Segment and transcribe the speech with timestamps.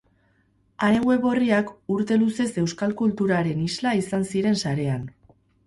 [0.87, 5.09] Haren web orriak urte luzez euskal kulturaren isla izan ziren sarean.